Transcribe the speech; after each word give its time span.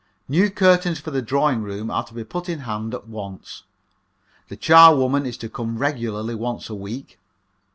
New 0.27 0.49
curtains 0.49 0.99
for 0.99 1.11
the 1.11 1.21
drawing 1.21 1.61
room 1.61 1.91
are 1.91 2.03
to 2.05 2.15
be 2.15 2.23
put 2.23 2.49
in 2.49 2.61
hand 2.61 2.95
at 2.95 3.07
once. 3.07 3.61
The 4.47 4.57
charwoman 4.57 5.27
is 5.27 5.37
to 5.37 5.47
come 5.47 5.77
regularly 5.77 6.33
once 6.33 6.71
a 6.71 6.73
week. 6.75 7.19